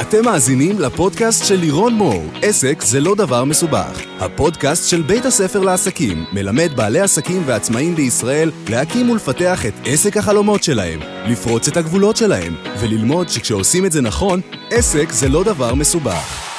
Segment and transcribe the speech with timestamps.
[0.00, 4.00] אתם מאזינים לפודקאסט של לירון מור, עסק זה לא דבר מסובך.
[4.20, 10.62] הפודקאסט של בית הספר לעסקים מלמד בעלי עסקים ועצמאים בישראל להקים ולפתח את עסק החלומות
[10.62, 14.40] שלהם, לפרוץ את הגבולות שלהם, וללמוד שכשעושים את זה נכון,
[14.70, 16.52] עסק זה לא דבר מסובך.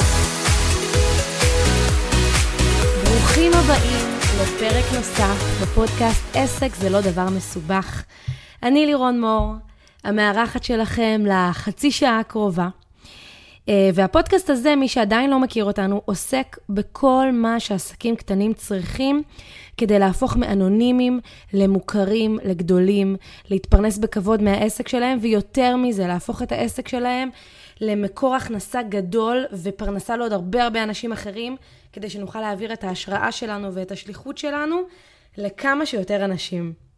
[3.04, 4.08] ברוכים הבאים
[4.42, 8.04] לפרק נוסף בפודקאסט עסק זה לא דבר מסובך.
[8.64, 9.54] אני לירון מור,
[10.04, 12.79] המארחת שלכם לחצי שעה הקרובה.
[13.70, 19.23] אה, והפודקאסט הזה, מי שעדיין לא מכיר אותנו, עוסק בכל מה שעסקים קטנים צריכים
[19.77, 21.20] כדי להפוך מאנונימיים
[21.54, 23.16] למוכרים, לגדולים,
[23.50, 27.30] להתפרנס בכבוד מהעסק שלהם, ויותר מזה, להפוך את העסק שלהם
[27.82, 31.55] למקור הכנסה גדול ופרנסה לעוד הרבה הרבה אנשים אחרים,
[31.94, 34.76] כדי שנוכל להעביר את ההשראה שלנו ואת השליחות שלנו
[35.38, 36.88] לכמה שיותר אנשים.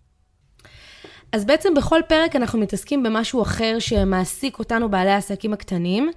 [1.33, 6.11] אז בעצם בכל פרק אנחנו מתעסקים במשהו אחר שמעסיק אותנו בעלי העסקים הקטנים.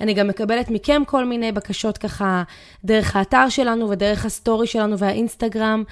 [0.00, 2.42] אני גם מקבלת מכם כל מיני בקשות ככה
[2.84, 5.84] דרך האתר שלנו ודרך הסטורי שלנו והאינסטגרם,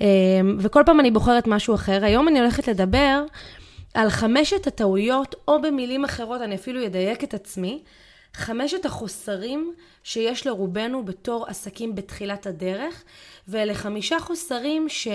[0.00, 0.06] אמ,
[0.60, 2.04] וכל פעם אני בוחרת משהו אחר.
[2.04, 3.24] היום אני הולכת לדבר
[3.94, 7.82] על חמשת הטעויות, או במילים אחרות, אני אפילו אדייק את עצמי,
[8.34, 9.74] חמשת החוסרים
[10.04, 13.02] שיש לרובנו בתור עסקים בתחילת הדרך,
[13.48, 15.08] ואלה חמישה חוסרים ש...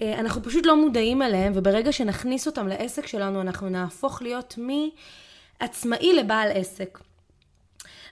[0.00, 4.58] אה, אנחנו פשוט לא מודעים אליהם, וברגע שנכניס אותם לעסק שלנו, אנחנו נהפוך להיות
[5.60, 6.98] מעצמאי לבעל עסק.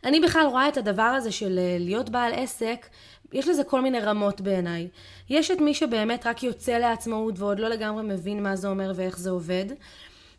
[0.04, 2.86] אני בכלל רואה את הדבר הזה של אה, להיות בעל עסק,
[3.32, 4.88] יש לזה כל מיני רמות בעיניי.
[5.30, 9.18] יש את מי שבאמת רק יוצא לעצמאות ועוד לא לגמרי מבין מה זה אומר ואיך
[9.18, 9.64] זה עובד.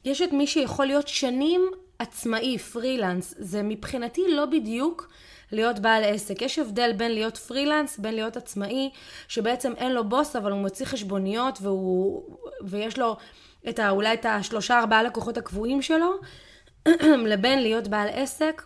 [0.05, 3.35] יש את מי שיכול להיות שנים עצמאי, פרילנס.
[3.37, 5.07] זה מבחינתי לא בדיוק
[5.51, 6.41] להיות בעל עסק.
[6.41, 8.89] יש הבדל בין להיות פרילנס, בין להיות עצמאי,
[9.27, 13.17] שבעצם אין לו בוס, אבל הוא מוציא חשבוניות והוא, ויש לו
[13.69, 16.11] את ה, אולי את השלושה ארבעה לקוחות הקבועים שלו,
[17.31, 18.61] לבין להיות בעל עסק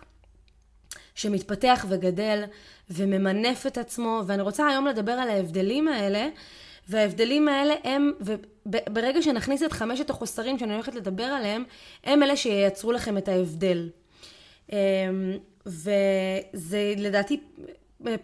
[1.14, 2.44] שמתפתח וגדל
[2.90, 6.28] וממנף את עצמו, ואני רוצה היום לדבר על ההבדלים האלה,
[6.88, 8.12] וההבדלים האלה הם,
[8.66, 11.64] וברגע שנכניס את חמשת החוסרים שאני הולכת לדבר עליהם,
[12.04, 13.88] הם אלה שייצרו לכם את ההבדל.
[14.72, 14.76] אמ,
[15.66, 17.40] וזה לדעתי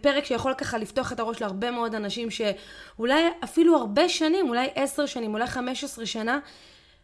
[0.01, 5.05] פרק שיכול ככה לפתוח את הראש להרבה מאוד אנשים שאולי אפילו הרבה שנים, אולי עשר
[5.05, 6.39] שנים, אולי חמש עשרה שנה,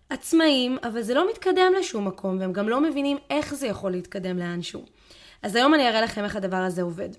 [0.09, 4.37] עצמאים, אבל זה לא מתקדם לשום מקום, והם גם לא מבינים איך זה יכול להתקדם
[4.37, 4.85] לאנשהו.
[5.43, 7.09] אז היום אני אראה לכם איך הדבר הזה עובד.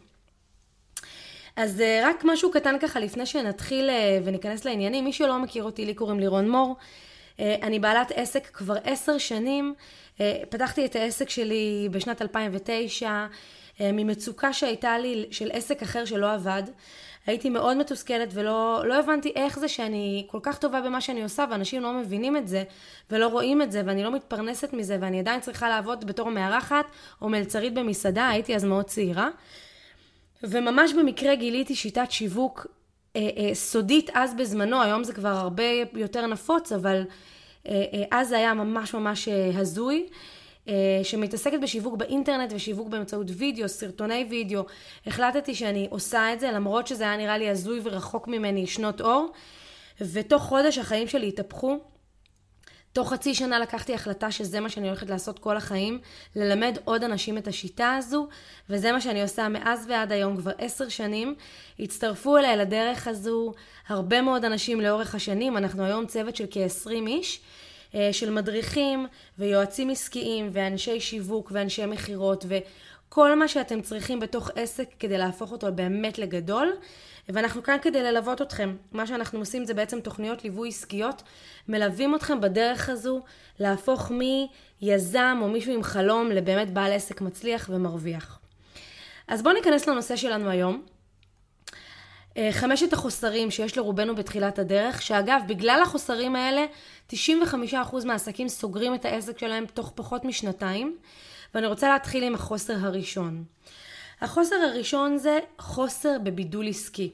[1.57, 5.85] אז אה, רק משהו קטן ככה לפני שנתחיל אה, וניכנס לעניינים, מי שלא מכיר אותי,
[5.85, 6.77] לי קוראים לירון מור.
[7.41, 9.75] אה, אני בעלת עסק כבר עשר שנים.
[10.49, 13.27] פתחתי את העסק שלי בשנת 2009
[13.81, 16.63] ממצוקה שהייתה לי של עסק אחר שלא עבד.
[17.27, 21.45] הייתי מאוד מתוסכלת ולא לא הבנתי איך זה שאני כל כך טובה במה שאני עושה
[21.51, 22.65] ואנשים לא מבינים את זה
[23.11, 26.85] ולא רואים את זה ואני לא מתפרנסת מזה ואני עדיין צריכה לעבוד בתור מארחת
[27.23, 29.29] או מלצרית במסעדה, הייתי אז מאוד צעירה.
[30.43, 32.67] וממש במקרה גיליתי שיטת שיווק
[33.17, 37.03] אה, אה, סודית אז בזמנו, היום זה כבר הרבה יותר נפוץ, אבל
[37.69, 40.07] אה, אה, אז זה היה ממש ממש אה, הזוי.
[40.69, 44.63] אה, שמתעסקת בשיווק באינטרנט ושיווק באמצעות וידאו, סרטוני וידאו.
[45.07, 49.33] החלטתי שאני עושה את זה, למרות שזה היה נראה לי הזוי ורחוק ממני שנות אור.
[50.01, 51.79] ותוך חודש החיים שלי התהפכו.
[52.93, 55.99] תוך חצי שנה לקחתי החלטה שזה מה שאני הולכת לעשות כל החיים,
[56.37, 58.29] ללמד עוד אנשים את השיטה הזו,
[58.71, 61.35] וזה מה שאני עושה מאז ועד היום כבר עשר שנים.
[61.79, 63.53] הצטרפו אליי לדרך הזו
[63.89, 67.41] הרבה מאוד אנשים לאורך השנים, אנחנו היום צוות של כ-20 איש.
[67.95, 69.07] אה, של מדריכים
[69.39, 75.73] ויועצים עסקיים ואנשי שיווק ואנשי מכירות וכל מה שאתם צריכים בתוך עסק כדי להפוך אותו
[75.73, 76.73] באמת לגדול.
[77.33, 78.77] ואנחנו כאן כדי ללוות אתכם.
[78.93, 81.23] מה שאנחנו עושים זה בעצם תוכניות ליווי עסקיות,
[81.69, 83.21] מלווים אתכם בדרך הזו
[83.59, 88.39] להפוך מיזם או מישהו עם חלום לבאמת בעל עסק מצליח ומרוויח.
[89.29, 90.83] אז בואו ניכנס לנושא שלנו היום.
[92.37, 96.67] אה, חמשת החוסרים שיש לרובנו בתחילת הדרך, שאגב, בגלל החוסרים האלה,
[97.13, 97.15] 95%
[98.05, 100.97] מהעסקים סוגרים את העסק שלהם תוך פחות משנתיים,
[101.55, 103.45] ואני רוצה להתחיל עם החוסר הראשון.
[104.21, 107.11] החוסר הראשון זה חוסר בבידול עסקי.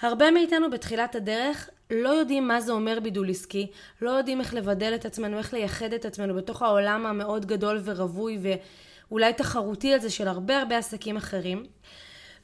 [0.00, 3.70] הרבה מאיתנו בתחילת הדרך לא יודעים מה זה אומר בידול עסקי,
[4.02, 8.38] לא יודעים איך לבדל את עצמנו, איך לייחד את עצמנו בתוך העולם המאוד גדול ורווי
[9.10, 11.66] ואולי תחרותי הזה של הרבה הרבה עסקים אחרים.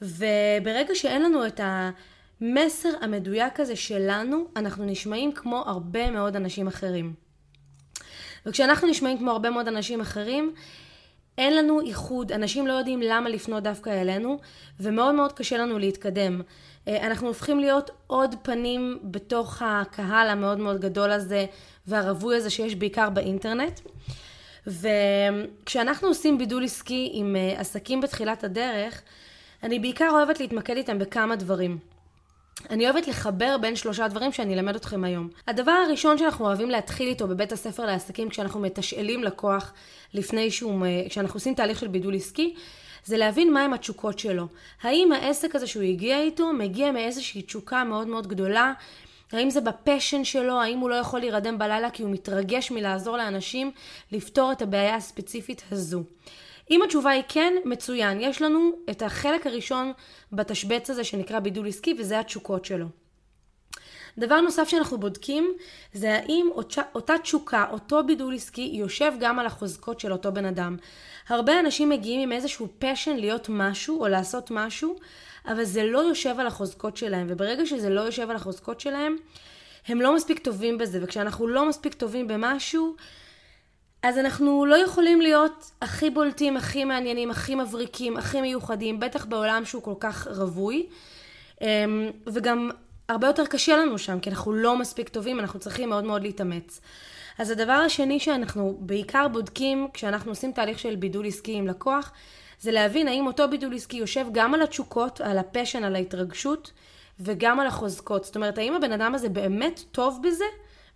[0.02, 7.14] וברגע שאין לנו את המסר המדויק הזה שלנו, אנחנו נשמעים כמו הרבה מאוד אנשים אחרים.
[8.46, 10.54] וכשאנחנו נשמעים כמו הרבה מאוד אנשים אחרים,
[11.38, 14.38] אין לנו איחוד, אנשים לא יודעים למה לפנות דווקא אלינו,
[14.80, 16.40] ומאוד מאוד קשה לנו להתקדם.
[16.88, 21.46] אה, אנחנו הופכים להיות עוד פנים בתוך הקהל המאוד מאוד גדול הזה
[21.86, 23.80] והרווי הזה שיש בעיקר באינטרנט.
[24.66, 29.02] וכשאנחנו עושים בידול עסקי עם אה, עסקים בתחילת הדרך,
[29.62, 31.78] אני בעיקר אוהבת להתמקד איתם בכמה דברים.
[32.70, 35.28] אני אוהבת לחבר בין שלושה דברים שאני אלמד אתכם היום.
[35.46, 39.72] הדבר הראשון שאנחנו אוהבים להתחיל איתו בבית הספר לעסקים כשאנחנו מתשאלים לקוח
[40.14, 42.54] לפני שהוא, כשאנחנו עושים תהליך של בידול עסקי,
[43.04, 44.46] זה להבין מהם התשוקות שלו.
[44.82, 48.72] האם העסק הזה שהוא הגיע איתו מגיע מאיזושהי תשוקה מאוד מאוד גדולה?
[49.32, 50.60] האם זה בפשן שלו?
[50.60, 53.70] האם הוא לא יכול להירדם בלילה כי הוא מתרגש מלעזור לאנשים
[54.12, 56.02] לפתור את הבעיה הספציפית הזו?
[56.70, 58.20] אם התשובה היא כן, מצוין.
[58.20, 59.92] יש לנו את החלק הראשון
[60.32, 62.86] בתשבץ הזה שנקרא בידול עסקי, וזה התשוקות שלו.
[64.18, 65.54] דבר נוסף שאנחנו בודקים
[65.92, 66.48] זה האם
[66.94, 70.76] אותה תשוקה, אותו בידול עסקי, יושב גם על החוזקות של אותו בן אדם.
[71.28, 74.96] הרבה אנשים מגיעים עם איזשהו פשן להיות משהו או לעשות משהו,
[75.46, 79.16] אבל זה לא יושב על החוזקות שלהם, וברגע שזה לא יושב על החוזקות שלהם,
[79.86, 82.96] הם לא מספיק טובים בזה, וכשאנחנו לא מספיק טובים במשהו,
[84.02, 89.64] אז אנחנו לא יכולים להיות הכי בולטים, הכי מעניינים, הכי מבריקים, הכי מיוחדים, בטח בעולם
[89.64, 90.86] שהוא כל כך רווי.
[91.60, 92.70] אמ, וגם
[93.08, 96.80] הרבה יותר קשה לנו שם, כי אנחנו לא מספיק טובים, אנחנו צריכים מאוד מאוד להתאמץ.
[97.38, 102.12] אז הדבר השני שאנחנו בעיקר בודקים כשאנחנו עושים תהליך של בידול עסקי עם לקוח,
[102.60, 106.72] זה להבין האם אותו בידול עסקי יושב גם על התשוקות, על הפשן, על ההתרגשות,
[107.20, 108.24] וגם על החוזקות.
[108.24, 110.44] זאת אומרת, האם הבן אדם הזה באמת טוב בזה?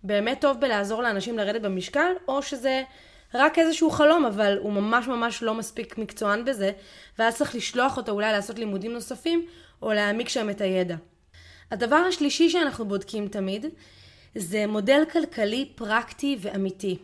[0.03, 2.83] באמת טוב בלעזור לאנשים לרדת במשקל, או שזה
[3.33, 6.71] רק איזשהו חלום, אבל הוא ממש ממש לא מספיק מקצוען בזה,
[7.19, 9.45] ואז צריך לשלוח אותו אולי לעשות לימודים נוספים,
[9.81, 10.95] או להעמיק שם את הידע.
[11.71, 13.65] הדבר השלישי שאנחנו בודקים תמיד,
[14.35, 16.97] זה מודל כלכלי פרקטי ואמיתי.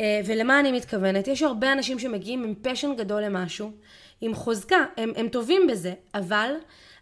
[0.00, 1.28] אה, ולמה אני מתכוונת?
[1.28, 3.70] יש הרבה אנשים שמגיעים עם פשן גדול למשהו,
[4.20, 6.54] עם חוזקה, הם, הם טובים בזה, אבל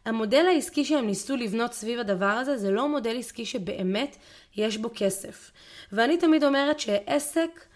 [0.08, 4.16] המודל העסקי שהם ניסו לבנות סביב הדבר הזה זה לא מודל עסקי שבאמת
[4.56, 5.50] יש בו כסף.
[5.93, 7.69] ואני תמיד אומרת שעסק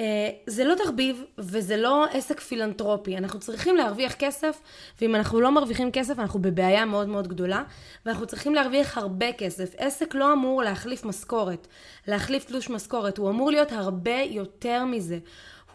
[0.00, 3.16] אה, זה לא תחביב וזה לא עסק פילנטרופי.
[3.16, 4.60] אנחנו צריכים להרוויח כסף,
[5.00, 7.62] ואם אנחנו לא מרוויחים כסף אנחנו בבעיה מאוד מאוד גדולה,
[8.06, 9.74] ואנחנו צריכים להרוויח הרבה כסף.
[9.78, 11.66] עסק לא אמור להחליף משכורת,
[12.08, 15.18] להחליף תלוש משכורת, הוא אמור להיות הרבה יותר מזה.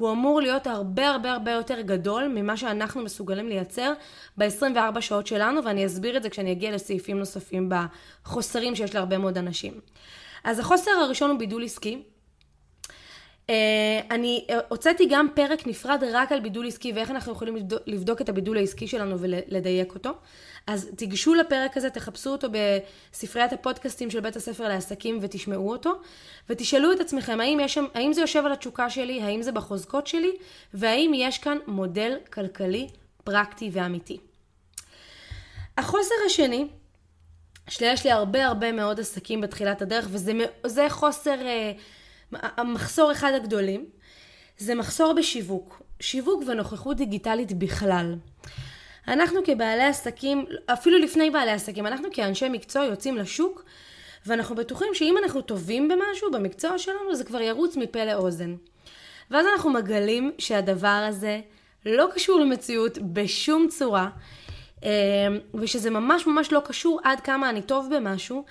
[0.03, 3.94] הוא אמור להיות הרבה הרבה הרבה יותר גדול ממה שאנחנו מסוגלים לייצר
[4.38, 9.38] ב-24 שעות שלנו, ואני אסביר את זה כשאני אגיע לסעיפים נוספים בחוסרים שיש להרבה מאוד
[9.38, 9.73] אנשים.
[10.44, 12.03] אז החוסר הראשון הוא בידול עסקי.
[13.48, 13.51] Uh,
[14.12, 17.56] אני uh, הוצאתי גם פרק נפרד רק על בידול עסקי ואיך אנחנו יכולים
[17.88, 20.10] לבדוק, את הבידול העסקי שלנו ולדייק אותו.
[20.68, 25.94] אז תיגשו לפרק הזה, תחפשו אותו בספריית הפודקאסטים של בית הספר לעסקים ותשמעו אותו,
[26.50, 30.31] ותשאלו את עצמכם האם, שם, האם זה יושב על התשוקה שלי, האם זה בחוזקות שלי,
[30.74, 32.88] והאם יש כאן מודל כלכלי
[33.24, 34.18] פרקטי ואמיתי.
[35.78, 36.68] החוסר השני,
[37.69, 41.36] שיש לי הרבה הרבה מאוד עסקים בתחילת הדרך, וזה חוסר...
[41.40, 41.80] Uh,
[42.41, 43.85] המחסור אחד הגדולים
[44.57, 45.81] זה מחסור בשיווק.
[46.00, 48.15] שיווק ונוכחות דיגיטלית בכלל.
[49.07, 53.63] אנחנו כבעלי עסקים, אפילו לפני בעלי עסקים, אנחנו כאנשי מקצוע יוצאים לשוק
[54.25, 58.56] ואנחנו בטוחים שאם אנחנו טובים במשהו, במקצוע שלנו, זה כבר ירוץ מפה לאוזן.
[59.31, 61.39] ואז אנחנו מגלים שהדבר הזה
[61.85, 64.09] לא קשור למציאות בשום צורה,
[64.83, 64.89] אה,
[65.53, 68.45] ושזה ממש ממש לא קשור עד כמה אני טוב במשהו,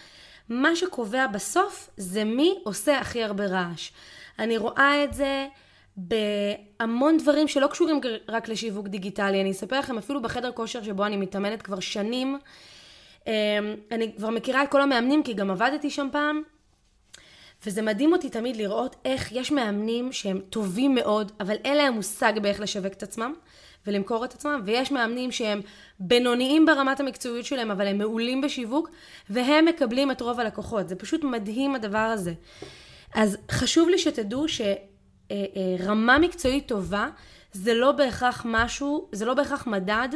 [0.49, 3.91] מה שקובע בסוף זה מי עושה הכי הרבה רעש.
[4.39, 5.47] אני רואה את זה
[5.97, 9.41] בהמון דברים שלא קשורים רק לשיווק דיגיטלי.
[9.41, 12.39] אני אספר לכם אפילו בחדר כושר שבו אני מתאמנת כבר שנים.
[13.27, 13.33] אמ,
[13.91, 16.43] אני כבר מכירה את כל המאמנים כי גם עבדתי שם פעם.
[17.67, 22.33] וזה מדהים אותי תמיד לראות איך יש מאמנים שהם טובים מאוד, אבל אין להם מושג
[22.43, 23.35] באיך לשווק את עצמם.
[23.87, 25.61] ולמכור את עצמם, ויש מאמנים שהם
[26.01, 28.91] בינוניים ברמת המקצועיות שלהם, אבל הם מעולים בשיווק,
[29.31, 30.89] והם מקבלים את רוב הלקוחות.
[30.89, 32.33] זה פשוט מדהים הדבר הזה.
[33.15, 37.09] אז חשוב לי שתדעו שרמה מקצועית טובה
[37.53, 40.09] זה לא בהכרח משהו, זה לא בהכרח מדד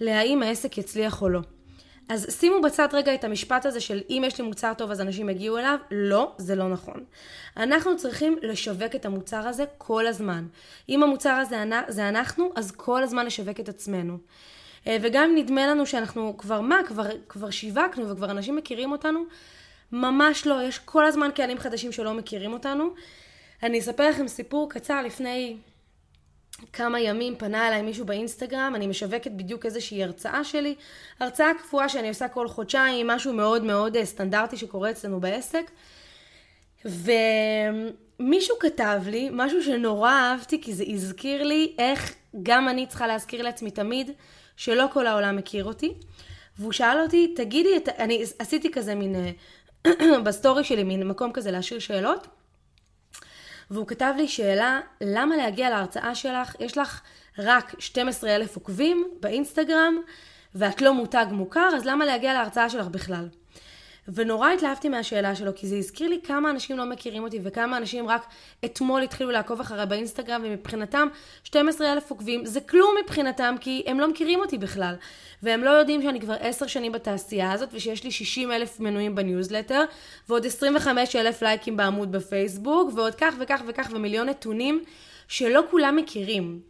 [0.00, 1.40] להאם העסק יצליח או לא.
[2.10, 5.28] אז שימו בצד רגע את המשפט הזה של אם יש לי מוצר טוב אז אנשים
[5.28, 7.04] יגיעו אליו, לא, זה לא נכון.
[7.56, 10.46] אנחנו צריכים לשווק את המוצר הזה כל הזמן.
[10.88, 11.56] אם המוצר הזה
[11.88, 14.18] זה אנחנו, אז כל הזמן לשווק את עצמנו.
[14.86, 19.24] אה, וגם אם נדמה לנו שאנחנו כבר מה, כבר, כבר שיווקנו וכבר אנשים מכירים אותנו,
[19.92, 22.90] ממש לא, יש כל הזמן קהלים חדשים שלא מכירים אותנו.
[23.62, 25.56] אני אספר לכם סיפור קצר לפני
[26.72, 30.74] כמה ימים פנה אליי מישהו באינסטגרם, אני משווקת בדיוק איזושהי הרצאה שלי,
[31.20, 35.70] הרצאה קפואה שאני עושה כל חודשיים, משהו מאוד מאוד אה, סטנדרטי שקורה אצלנו בעסק.
[36.84, 43.42] ומישהו כתב לי משהו שנורא אהבתי, כי זה הזכיר לי איך גם אני צריכה להזכיר
[43.42, 44.10] לעצמי תמיד
[44.56, 45.94] שלא כל העולם מכיר אותי.
[46.58, 49.14] והוא שאל אותי, תגידי, אני עשיתי כזה מין,
[49.86, 52.39] אה, בסטורי שלי, מין מקום כזה להשאיר שאלות.
[53.70, 56.56] והוא כתב לי שאלה, למה להגיע להרצאה שלך?
[56.60, 57.00] יש לך
[57.38, 59.94] רק 12 אלף עוקבים באינסטגרם,
[60.54, 63.28] ואת לא מותג מוכר, אז למה להגיע להרצאה שלך בכלל?
[64.08, 68.08] ונורא התלהבתי מהשאלה שלו, כי זה הזכיר לי כמה אנשים לא מכירים אותי, וכמה אנשים
[68.08, 68.26] רק
[68.64, 71.08] אתמול התחילו לעקוב אחריי באינסטגרם, ומבחינתם
[71.44, 74.94] 12 אלף עוקבים זה כלום מבחינתם, כי הם לא מכירים אותי בכלל.
[75.42, 79.84] והם לא יודעים שאני כבר 10 שנים בתעשייה הזאת, ושיש לי 60 אלף מנויים בניוזלטר,
[80.28, 84.84] ועוד 25 אלף לייקים בעמוד בפייסבוק, ועוד כך וכך וכך, ומיליון נתונים
[85.28, 86.60] שלא כולם מכירים.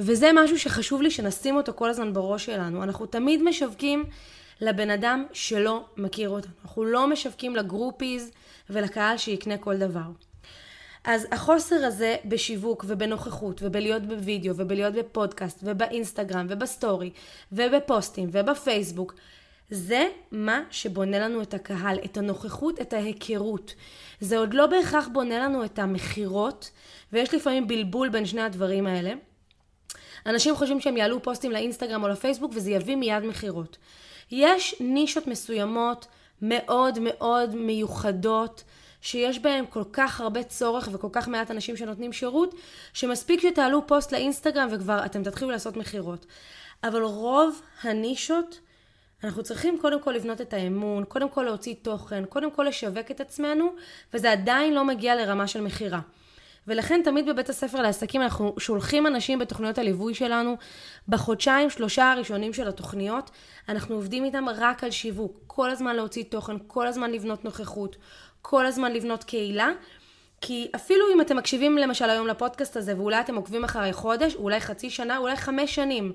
[0.00, 2.82] וזה משהו שחשוב לי שנשים אותו כל הזמן בראש שלנו.
[2.82, 4.04] אנחנו תמיד משווקים
[4.60, 6.52] לבן אדם שלא מכיר אותנו.
[6.64, 8.30] אנחנו לא משווקים לגרופיז
[8.70, 10.10] ולקהל שיקנה כל דבר.
[11.04, 17.10] אז החוסר הזה בשיווק ובנוכחות ובלהיות בווידאו ובלהיות בפודקאסט ובאינסטגרם ובסטורי
[17.52, 19.14] ובפוסטים ובפייסבוק
[19.70, 23.74] זה מה שבונה לנו את הקהל, את הנוכחות, את ההיכרות.
[24.20, 26.70] זה עוד לא בהכרח בונה לנו את המכירות,
[27.12, 29.12] ויש לפעמים בלבול בין שני הדברים האלה.
[30.26, 33.76] אנשים חושבים שהם יעלו פוסטים לאינסטגרם או לפייסבוק וזה יביא מיד מכירות.
[34.30, 36.06] יש נישות מסוימות
[36.42, 38.64] מאוד מאוד מיוחדות,
[39.00, 42.54] שיש בהן כל כך הרבה צורך וכל כך מעט אנשים שנותנים שירות,
[42.92, 46.26] שמספיק שתעלו פוסט לאינסטגרם וכבר אתם תתחילו לעשות מכירות.
[46.84, 48.60] אבל רוב הנישות,
[49.24, 53.20] אנחנו צריכים קודם כל לבנות את האמון, קודם כל להוציא תוכן, קודם כל לשווק את
[53.20, 53.74] עצמנו,
[54.14, 56.00] וזה עדיין לא מגיע לרמה של מכירה.
[56.68, 60.56] ולכן תמיד בבית הספר לעסקים אנחנו שולחים אנשים בתוכניות הליווי שלנו
[61.08, 63.30] בחודשיים, שלושה הראשונים של התוכניות.
[63.68, 67.96] אנחנו עובדים איתם רק על שיווק, כל הזמן להוציא תוכן, כל הזמן לבנות נוכחות,
[68.42, 69.70] כל הזמן לבנות קהילה.
[70.40, 74.60] כי אפילו אם אתם מקשיבים למשל היום לפודקאסט הזה ואולי אתם עוקבים אחרי חודש, אולי
[74.60, 76.12] חצי שנה, אולי חמש שנים,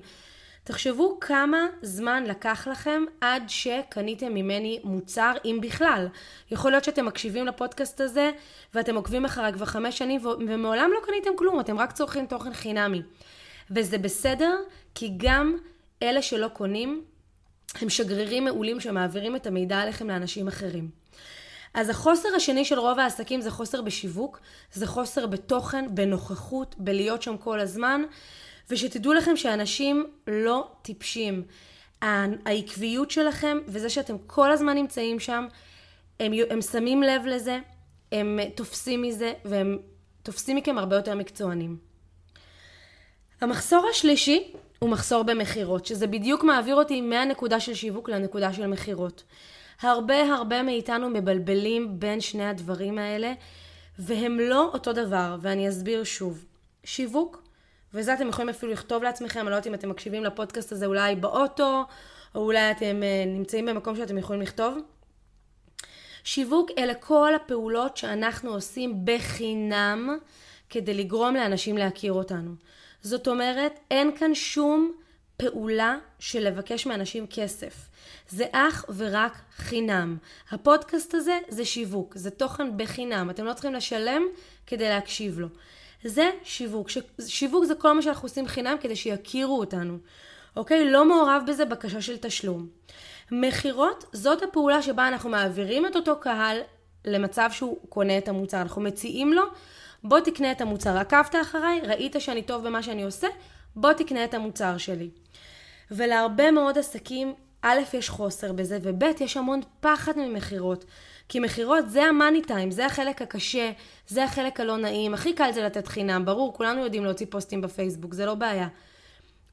[0.64, 6.08] תחשבו כמה זמן לקח לכם עד שקניתם ממני מוצר, אם בכלל.
[6.50, 8.30] יכול להיות שאתם מקשיבים לפודקאסט הזה
[8.74, 13.02] ואתם עוקבים אחריי כבר חמש שנים ומעולם לא קניתם כלום, אתם רק צורכים תוכן חינמי.
[13.70, 14.56] וזה בסדר,
[14.94, 15.56] כי גם
[16.02, 17.04] אלה שלא קונים,
[17.80, 20.90] הם שגרירים מעולים שמעבירים את המידע עליכם לאנשים אחרים.
[21.74, 24.40] אז החוסר השני של רוב העסקים זה חוסר בשיווק,
[24.72, 28.02] זה חוסר בתוכן, בנוכחות, בלהיות שם כל הזמן.
[28.72, 31.42] ושתדעו לכם שאנשים לא טיפשים.
[32.00, 35.46] העקביות שלכם וזה שאתם כל הזמן נמצאים שם,
[36.20, 37.58] הם, הם שמים לב לזה,
[38.12, 39.78] הם תופסים מזה והם
[40.22, 41.76] תופסים מכם הרבה יותר מקצוענים.
[43.40, 49.22] המחסור השלישי הוא מחסור במכירות, שזה בדיוק מעביר אותי מהנקודה של שיווק לנקודה של מכירות.
[49.80, 53.32] הרבה הרבה מאיתנו מבלבלים בין שני הדברים האלה,
[53.98, 56.44] והם לא אותו דבר, ואני אסביר שוב.
[56.84, 57.42] שיווק
[57.94, 61.16] וזה אתם יכולים אפילו לכתוב לעצמכם, אני לא יודעת אם אתם מקשיבים לפודקאסט הזה אולי
[61.16, 61.84] באוטו,
[62.34, 64.78] או אולי אתם אה, נמצאים במקום שאתם יכולים לכתוב.
[66.24, 70.18] שיווק אלה כל הפעולות שאנחנו עושים בחינם
[70.70, 72.54] כדי לגרום לאנשים להכיר אותנו.
[73.02, 74.92] זאת אומרת, אין כאן שום
[75.36, 77.88] פעולה של לבקש מאנשים כסף.
[78.28, 80.16] זה אך ורק חינם.
[80.50, 83.30] הפודקאסט הזה זה שיווק, זה תוכן בחינם.
[83.30, 84.22] אתם לא צריכים לשלם
[84.66, 85.48] כדי להקשיב לו.
[86.04, 86.88] זה שיווק.
[86.88, 86.98] ש...
[87.26, 89.98] שיווק זה כל מה שאנחנו עושים חינם כדי שיכירו אותנו.
[90.56, 90.90] אוקיי?
[90.90, 92.68] לא מעורב בזה בקשה של תשלום.
[93.30, 96.58] מכירות זאת הפעולה שבה אנחנו מעבירים את אותו קהל
[97.04, 98.60] למצב שהוא קונה את המוצר.
[98.60, 99.42] אנחנו מציעים לו,
[100.04, 100.96] בוא תקנה את המוצר.
[100.98, 103.26] עקבת אחריי, ראית שאני טוב במה שאני עושה,
[103.76, 105.10] בוא תקנה את המוצר שלי.
[105.90, 110.84] ולהרבה מאוד עסקים, א', יש חוסר בזה, וב', יש המון פחד ממכירות.
[111.28, 113.70] כי מכירות זה המאני טיים, זה החלק הקשה,
[114.08, 115.14] זה החלק הלא נעים.
[115.14, 118.68] הכי קל זה לתת חינם, ברור, כולנו יודעים להוציא פוסטים בפייסבוק, זה לא בעיה.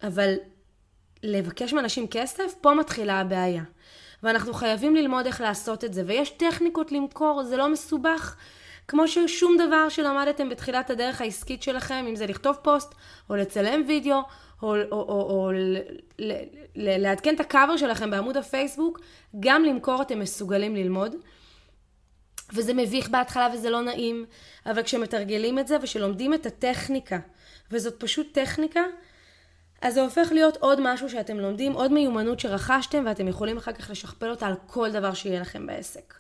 [0.03, 0.33] אבל
[1.23, 3.63] לבקש מאנשים כסף, פה מתחילה הבעיה.
[4.23, 8.35] ואנחנו חייבים ללמוד איך לעשות את זה, ויש טכניקות למכור, זה לא מסובך.
[8.87, 12.95] כמו ששום דבר שלמדתם בתחילת הדרך העסקית שלכם, אם זה לכתוב פוסט,
[13.29, 14.21] או לצלם וידאו,
[14.63, 15.51] או, או, או, או,
[16.75, 18.99] לעדכן את הקאבר שלכם בעמוד הפייסבוק,
[19.39, 21.15] גם למכור אתם מסוגלים ללמוד.
[22.53, 24.25] וזה מביך בהתחלה וזה לא נעים,
[24.65, 27.19] אבל כשמתרגלים את זה ושלומדים את הטכניקה,
[27.71, 28.81] וזאת פשוט טכניקה,
[29.81, 33.89] אז זה הופך להיות עוד משהו שאתם לומדים, עוד מיומנות שרכשתם ואתם יכולים אחר כך
[33.89, 36.13] לשכפל אותה על כל דבר שיהיה לכם בעסק.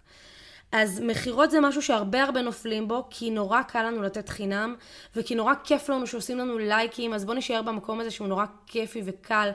[0.71, 4.75] אז מכירות זה משהו שהרבה הרבה נופלים בו, כי נורא קל לנו לתת חינם,
[5.15, 9.01] וכי נורא כיף לנו שעושים לנו לייקים, אז בואו נשאר במקום הזה שהוא נורא כיפי
[9.05, 9.49] וקל.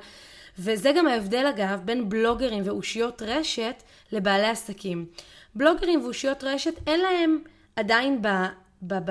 [0.58, 5.06] וזה גם ההבדל אגב בין בלוגרים ואושיות רשת לבעלי עסקים.
[5.54, 7.38] בלוגרים ואושיות רשת, אין להם
[7.76, 8.28] עדיין ב...
[8.82, 8.94] ב,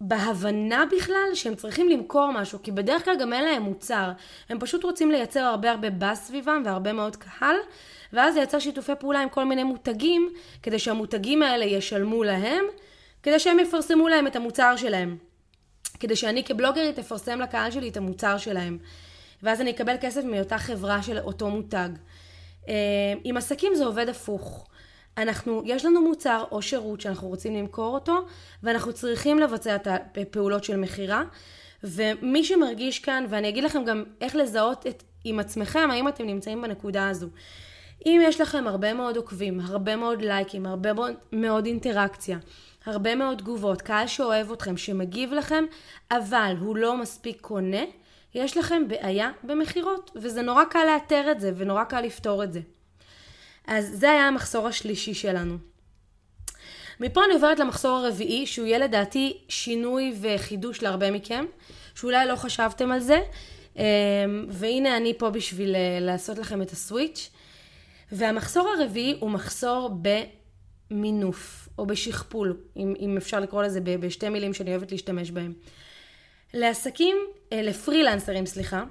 [0.00, 4.12] בהבנה בכלל שהם צריכים למכור משהו, כי בדרך כלל גם אין להם מוצר.
[4.48, 7.56] הם פשוט רוצים לייצר הרבה הרבה באז סביבם והרבה מאוד קהל,
[8.12, 12.64] ואז לייצר שיתופי פעולה עם כל מיני מותגים, כדי שהמותגים האלה ישלמו להם,
[13.22, 15.16] כדי שהם יפרסמו להם את המוצר שלהם.
[16.00, 18.78] כדי שאני כבלוגרית אפרסם לקהל שלי את המוצר שלהם.
[19.42, 21.88] ואז אני אקבל כסף מאותה חברה של אותו מותג.
[22.68, 22.74] אה,
[23.24, 24.66] עם עסקים זה עובד הפוך.
[25.18, 28.26] אנחנו, יש לנו מוצר או שירות שאנחנו רוצים למכור אותו,
[28.62, 31.24] ואנחנו צריכים לבצע את הפעולות של מכירה.
[31.84, 36.62] ומי שמרגיש כאן, ואני אגיד לכם גם איך לזהות את, עם עצמכם, האם אתם נמצאים
[36.62, 37.26] בנקודה הזו.
[38.06, 42.38] אם יש לכם הרבה מאוד עוקבים, הרבה מאוד לייקים, הרבה מאוד, מאוד אינטראקציה,
[42.86, 45.64] הרבה מאוד תגובות, קהל שאוהב אתכם, שמגיב לכם,
[46.10, 47.82] אבל הוא לא מספיק קונה,
[48.34, 52.60] יש לכם בעיה במכירות, וזה נורא קל לאתר את זה, ונורא קל לפתור את זה.
[53.66, 55.58] אז זה היה המחסור השלישי שלנו.
[57.00, 61.44] מפה אני עוברת למחסור הרביעי, שהוא יהיה לדעתי שינוי וחידוש להרבה מכם,
[61.94, 63.20] שאולי לא חשבתם על זה,
[63.76, 63.82] אמ,
[64.48, 67.30] והנה אני פה בשביל אה, לעשות לכם את הסוויץ'.
[68.12, 69.90] והמחסור הרביעי הוא מחסור
[70.90, 75.52] במינוף, או בשכפול, אם, אם אפשר לקרוא לזה בשתי מילים שאני אוהבת להשתמש בהם.
[76.54, 77.16] לעסקים,
[77.52, 78.84] אה, לפרילנסרים סליחה,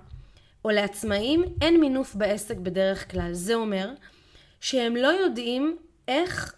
[0.66, 3.34] או לעצמאים, אין מינוף בעסק בדרך כלל.
[3.34, 3.90] זה אומר
[4.62, 6.56] שהם לא יודעים איך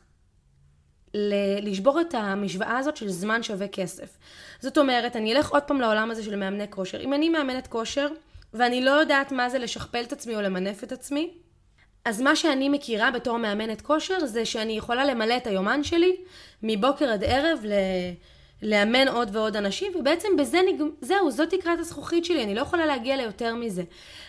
[1.62, 4.18] לשבור את המשוואה הזאת של זמן שווה כסף.
[4.60, 7.01] זאת אומרת, אני אלך עוד פעם לעולם הזה של מאמני כושר.
[7.01, 8.08] אם אני מאמנת כושר,
[8.54, 11.34] ואני לא יודעת מה זה לשכפל את עצמי או למנף את עצמי,
[12.06, 16.16] אז מה שאני מכירה בתור מאמנת כושר זה שאני יכולה למלא את היומן שלי
[16.63, 17.72] מבוקר עד ערב ל...
[18.62, 20.82] לאמן עוד ועוד אנשים, ובעצם בזה נג...
[21.02, 23.84] זהו, זאת תקרת הזכוכית שלי, אני לא יכולה להגיע ליותר מזה.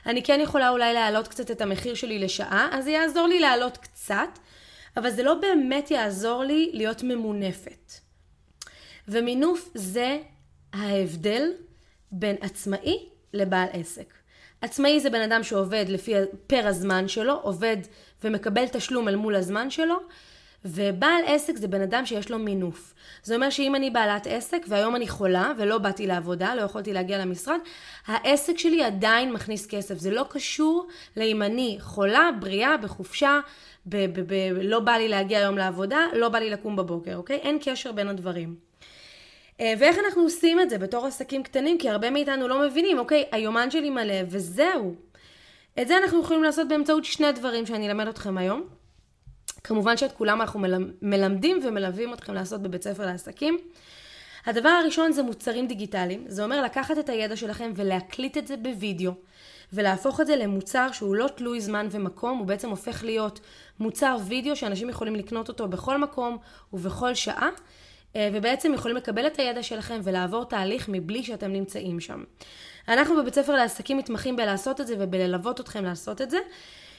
[0.06, 3.76] אני כן יכולה אולי להעלות קצת את המחיר שלי לשעה, אז זה יעזור לי להעלות
[3.76, 4.38] קצת,
[4.96, 7.92] אבל זה לא באמת יעזור לי להיות ממונפת.
[9.08, 10.18] ומינוף זה
[10.72, 11.52] ההבדל
[12.12, 14.14] בין עצמאי לבעל עסק.
[14.60, 16.14] עצמאי זה בן אדם שעובד לפי
[16.46, 17.76] פר הזמן שלו, עובד
[18.24, 19.96] ומקבל תשלום אל מול הזמן שלו,
[20.64, 22.94] ובעל עסק זה בן אדם שיש לו מינוף.
[23.22, 27.18] זה אומר שאם אני בעלת עסק והיום אני חולה ולא באתי לעבודה, לא יכולתי להגיע
[27.18, 27.58] למשרד,
[28.06, 29.98] העסק שלי עדיין מכניס כסף.
[29.98, 30.86] זה לא קשור
[31.16, 33.40] לאם אני חולה, בריאה, בחופשה,
[33.86, 37.36] ב- ב- ב- לא בא לי להגיע היום לעבודה, לא בא לי לקום בבוקר, אוקיי?
[37.36, 38.54] אין קשר בין הדברים.
[39.60, 41.78] אה, ואיך אנחנו עושים את זה בתור עסקים קטנים?
[41.78, 44.94] כי הרבה מאיתנו לא מבינים, אוקיי, היומן שלי מלא וזהו.
[45.80, 48.78] את זה אנחנו יכולים לעשות באמצעות שני דברים שאני אלמד אתכם היום.
[49.68, 50.60] כמובן שאת כולם אנחנו
[51.02, 53.58] מלמדים ומלווים אתכם לעשות בבית ספר לעסקים.
[54.46, 59.12] הדבר הראשון זה מוצרים דיגיטליים, זה אומר לקחת את הידע שלכם ולהקליט את זה בווידאו
[59.72, 63.40] ולהפוך את זה למוצר שהוא לא תלוי זמן ומקום, הוא בעצם הופך להיות
[63.80, 66.38] מוצר וידאו שאנשים יכולים לקנות אותו בכל מקום
[66.72, 67.48] ובכל שעה
[68.16, 72.24] אה, ובעצם יכולים לקבל את הידע שלכם ולעבור תהליך מבלי שאתם נמצאים שם.
[72.88, 76.38] אנחנו בבית ספר לעסקים מתמחים בלעשות את זה ובללוות אתכם לעשות את זה.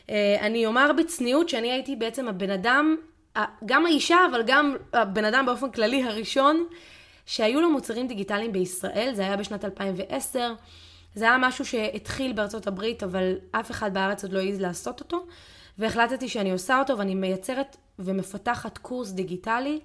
[0.10, 2.96] אה, אני אומר בצניעות שאני הייתי בעצם הבן אדם,
[3.66, 6.66] גם האישה, אבל גם הבן אדם באופן כללי הראשון,
[7.26, 10.54] שהיו לו מוצרים דיגיטליים בישראל, זה היה בשנת 2010.
[11.16, 15.26] זה היה משהו שהתחיל בארצות הברית, אבל אף אחד בארץ עוד לא העז לעשות אותו,
[15.78, 19.80] והחלטתי שאני עושה אותו ואני מייצרת ומפתחת קורס דיגיטלי.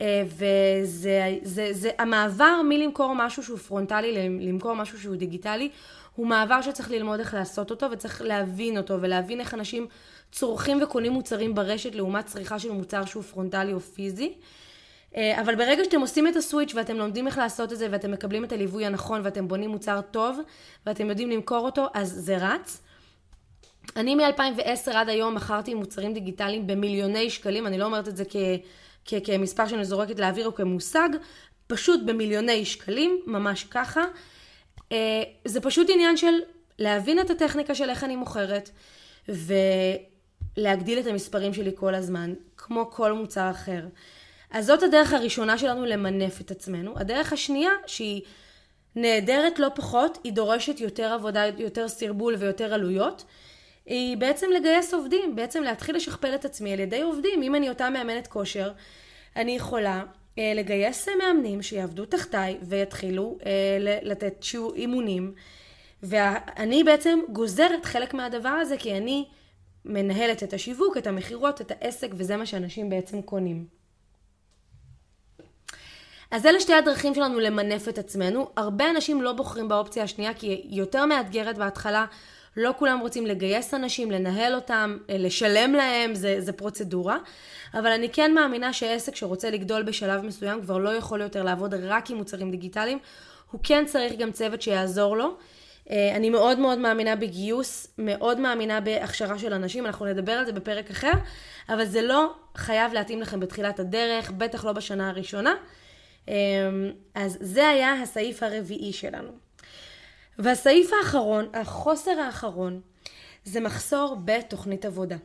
[0.00, 5.70] אה, וזה זה, זה, המעבר מלמכור משהו שהוא פרונטלי למכור משהו שהוא דיגיטלי,
[6.16, 9.86] הוא מעבר שצריך ללמוד איך לעשות אותו וצריך להבין אותו ולהבין איך אנשים
[10.32, 14.32] צורכים וקונים מוצרים ברשת לעומת צריכה של מוצר שהוא פרונטלי או פיזי.
[15.16, 18.10] אה, אבל ברגע שאתם עושים את ה switch ואתם לומדים איך לעשות את זה ואתם
[18.10, 20.38] מקבלים את הליווי הנכון ואתם בונים מוצר טוב
[20.86, 22.82] ואתם יודעים למכור אותו, אז זה רץ.
[23.96, 28.36] אני מ-2010 עד היום מכרתי מוצרים דיגיטליים במיליוני שקלים, אני לא אומרת את זה כ...
[29.04, 31.08] כ- כמספר שאני זורקת לאוויר או כמושג,
[31.66, 34.04] פשוט במיליוני שקלים, ממש ככה.
[34.92, 36.34] אה, זה פשוט עניין של
[36.78, 38.70] להבין את הטכניקה של איך אני מוכרת,
[39.28, 43.80] ולהגדיל את המספרים שלי כל הזמן, כמו כל מוצר אחר.
[44.50, 46.98] אז זאת הדרך הראשונה שלנו למנף את עצמנו.
[46.98, 48.22] הדרך השנייה, שהיא
[48.96, 53.24] נהדרת לא פחות, היא דורשת יותר עבודה, יותר סרבול ויותר עלויות.
[53.86, 57.42] היא בעצם לגייס עובדים, בעצם להתחיל לשכפל את עצמי על ידי עובדים.
[57.42, 58.72] אם אני אותה מאמנת כושר,
[59.36, 60.02] אני יכולה
[60.38, 65.34] לגייס מאמנים שיעבדו תחתיי ויתחילו אה, לתת שיעור אימונים.
[66.02, 69.28] ואני בעצם גוזרת חלק מהדבר הזה כי אני
[69.84, 73.66] מנהלת את השיווק, את המכירות, את העסק, וזה מה שאנשים בעצם קונים.
[76.30, 78.50] אז אלה שתי הדרכים שלנו למנף את עצמנו.
[78.56, 82.06] הרבה אנשים לא בוחרים באופציה השנייה כי היא יותר מאתגרת בהתחלה.
[82.56, 87.18] לא כולם רוצים לגייס אנשים, לנהל אותם, אה, לשלם להם, זה, זה פרוצדורה.
[87.74, 92.10] אבל אני כן מאמינה שעסק שרוצה לגדול בשלב מסוים כבר לא יכול יותר לעבוד רק
[92.10, 92.98] עם מוצרים דיגיטליים.
[93.50, 95.36] הוא כן צריך גם צוות שיעזור לו.
[95.90, 100.52] אה, אני מאוד מאוד מאמינה בגיוס, מאוד מאמינה בהכשרה של אנשים, אנחנו נדבר על זה
[100.52, 101.12] בפרק אחר,
[101.68, 105.54] אבל זה לא חייב להתאים לכם בתחילת הדרך, בטח לא בשנה הראשונה.
[107.14, 109.32] אז זה היה הסעיף הרביעי שלנו.
[110.38, 112.80] והסעיף האחרון, החוסר האחרון,
[113.44, 115.16] זה מחסור בתוכנית עבודה.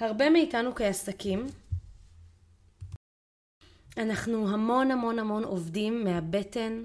[0.00, 1.46] הרבה מאיתנו כעסקים,
[3.96, 6.84] אנחנו המון המון המון עובדים מהבטן,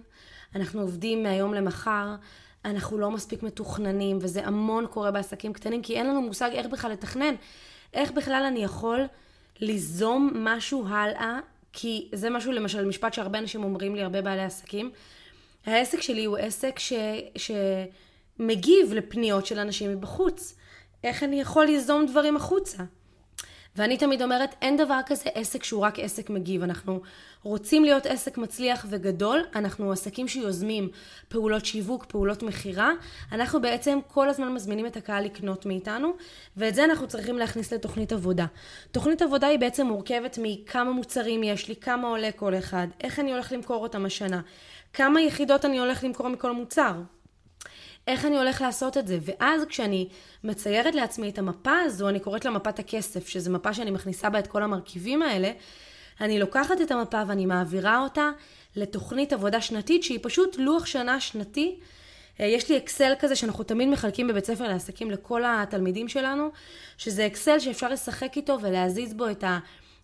[0.56, 2.16] אנחנו עובדים מהיום למחר,
[2.66, 6.92] אנחנו לא מספיק מתוכננים, וזה המון קורה בעסקים קטנים, כי אין לנו מושג איך בכלל
[6.92, 7.36] לתכנן.
[7.94, 9.06] איך בכלל אני יכול
[9.60, 11.40] ליזום משהו הלאה,
[11.74, 14.92] כי זה משהו, למשל, משפט שהרבה אנשים אומרים לי, הרבה בעלי עסקים.
[15.68, 16.94] העסק שלי הוא עסק ש,
[17.38, 20.56] שמגיב לפניות של אנשים מבחוץ.
[21.04, 22.84] איך אני יכול ליזום דברים החוצה?
[23.78, 26.64] ואני תמיד אומרת, אין דבר כזה עסק שהוא רק עסק מגיב.
[26.64, 27.02] אנחנו
[27.44, 30.90] רוצים להיות עסק מצליח וגדול, אנחנו עסקים שיוזמים
[31.28, 32.92] פעולות שיווק, פעולות מכירה.
[33.32, 36.14] אנחנו בעצם כל הזמן מזמינים את הקהל לקנות מאיתנו,
[36.58, 38.46] ואת זה אנחנו צריכים להכניס לתוכנית עבודה.
[38.92, 43.32] תוכנית עבודה היא בעצם מורכבת מכמה מוצרים יש לי, כמה עולה כל אחד, איך אני
[43.32, 44.42] הולך למכור אותם השנה,
[44.94, 46.94] כמה יחידות אני הולך למכור מכל מוצר.
[48.08, 49.20] איך אני הולך לעשות את זה.
[49.22, 50.08] ואז כשאני
[50.44, 54.40] מציירת לעצמי את המפה הזו, אני קוראת לה מפת הכסף, שזו מפה שאני מכניסה בה
[54.40, 55.52] את כל המרכיבים האלה,
[56.22, 58.30] אני לוקחת את המפה ואני מעבירה אותה
[58.76, 61.80] לתוכנית עבודה שנתית שהיא פשוט לוח שנה שנתי.
[62.40, 66.50] אה, יש לי אקסל כזה שאנחנו תמיד מחלקים בבית ספר לעסקים לכל התלמידים שלנו,
[66.98, 69.60] שזה אקסל שאפשר לשחק איתו ולהזיז בו את, ה,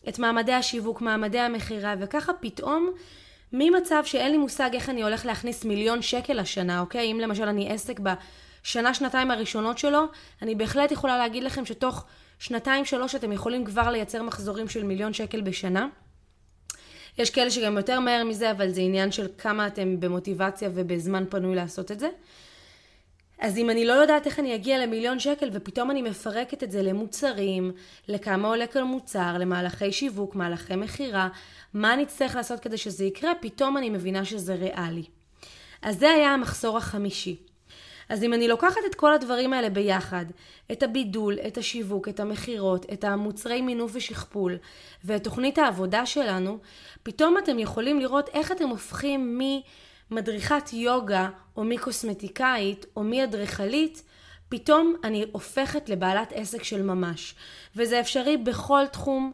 [0.09, 2.91] את מעמדי השיווק, מעמדי המכירה, וככה פתאום
[3.53, 7.11] ממצב שאין לי מושג איך אני הולך להכניס מיליון שקל לשנה, אוקיי?
[7.11, 10.03] אם למשל אני עסק בשנה, שנתיים הראשונות שלו,
[10.41, 12.05] אני בהחלט יכולה להגיד לכם שתוך
[12.39, 15.87] שנתיים, שלוש אתם יכולים כבר לייצר מחזורים של מיליון שקל בשנה.
[17.17, 21.55] יש כאלה שגם יותר מהר מזה, אבל זה עניין של כמה אתם במוטיבציה ובזמן פנוי
[21.55, 22.09] לעשות את זה.
[23.43, 26.81] אז אם אני לא יודעת איך אני אגיע למיליון שקל ופתאום אני מפרקת את זה
[26.81, 27.71] למוצרים,
[28.07, 31.29] לכמה עולה כל מוצר, למהלכי שיווק, מהלכי מכירה,
[31.73, 35.03] מה אני אצטרך לעשות כדי שזה יקרה, פתאום אני מבינה שזה ריאלי.
[35.81, 37.35] אז זה היה המחסור החמישי.
[38.09, 40.25] אז אם אני לוקחת את כל הדברים האלה ביחד,
[40.71, 44.57] את הבידול, את השיווק, את המכירות, את המוצרי מינוף ושכפול
[45.03, 46.57] ואת תוכנית העבודה שלנו,
[47.03, 49.37] פתאום אתם יכולים לראות איך אתם הופכים
[50.11, 54.03] ממדריכת יוגה או מקוסמטיקאית או מאדריכלית,
[54.49, 57.35] פתאום אני הופכת לבעלת עסק של ממש.
[57.75, 59.31] וזה אפשרי בכל תחום.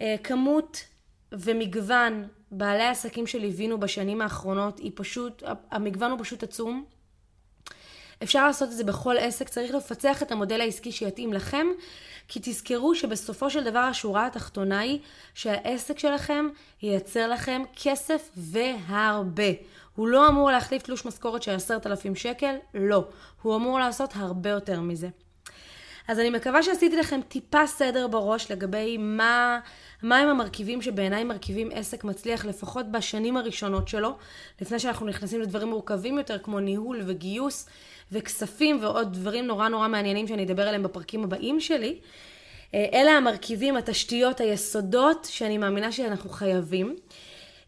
[0.00, 0.84] אה, כמות
[1.32, 6.84] ומגוון בעלי העסקים שליווינו בשנים האחרונות היא פשוט, המגוון הוא פשוט עצום.
[8.22, 11.66] אפשר לעשות את זה בכל עסק, צריך לפצח את המודל העסקי שיתאים לכם,
[12.28, 14.98] כי תזכרו שבסופו של דבר השורה התחתונה היא
[15.34, 16.48] שהעסק שלכם
[16.82, 19.52] ייצר לכם כסף והרבה.
[19.94, 23.04] הוא לא אמור להחליף תלוש משכורת של עשרת אלפים שקל, לא.
[23.42, 25.08] הוא אמור לעשות הרבה יותר מזה.
[26.08, 29.60] אז אני מקווה שעשיתי לכם טיפה סדר בראש לגבי מה,
[30.02, 34.16] מה הם המרכיבים שבעיניי מרכיבים עסק מצליח לפחות בשנים הראשונות שלו,
[34.60, 37.66] לפני שאנחנו נכנסים לדברים מורכבים יותר כמו ניהול וגיוס
[38.12, 41.98] וכספים ועוד דברים נורא נורא מעניינים שאני אדבר עליהם בפרקים הבאים שלי.
[42.74, 46.96] אה, אלה המרכיבים, התשתיות, היסודות שאני מאמינה שאנחנו חייבים.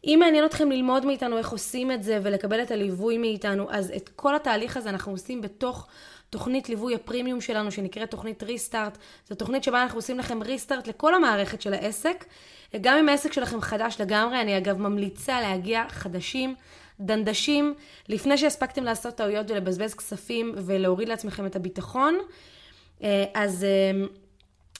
[0.04, 4.08] אם מעניין אתכם ללמוד מאיתנו איך עושים את זה ולקבל את הליווי מאיתנו, אז את
[4.16, 5.86] כל התהליך הזה אנחנו עושים בתוך
[6.30, 8.98] תוכנית ליווי הפרימיום שלנו שנקראת תוכנית ריסטארט.
[9.28, 12.24] זו תוכנית שבה אנחנו עושים לכם ריסטארט לכל המערכת של העסק.
[12.80, 16.54] גם אם העסק שלכם חדש לגמרי, אני אגב ממליצה להגיע חדשים,
[17.00, 17.74] דנדשים,
[18.08, 22.18] לפני שהספקתם לעשות טעויות ולבזבז כספים ולהוריד לעצמכם את הביטחון.
[23.02, 23.92] אה, אז אה,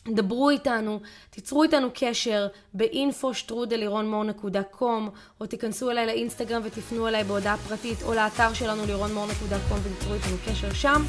[0.09, 8.14] דברו איתנו, תיצרו איתנו קשר ב-info.לירונמור.com או תיכנסו אליי לאינסטגרם ותפנו אליי בהודעה פרטית או
[8.14, 11.03] לאתר שלנו לירונמור.com ותיצרו איתנו קשר שם.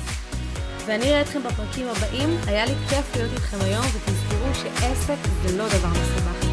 [0.85, 2.29] ואני אראה אתכם בפרקים הבאים.
[2.47, 6.52] היה לי כיף להיות איתכם היום ותזכרו שעסק זה לא דבר מסובך.